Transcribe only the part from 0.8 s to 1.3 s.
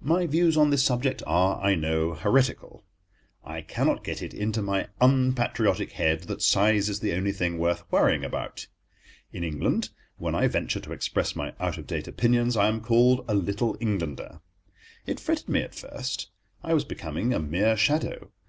subject